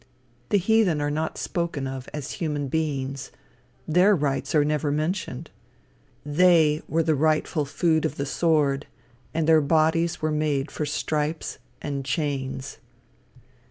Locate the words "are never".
4.55-4.91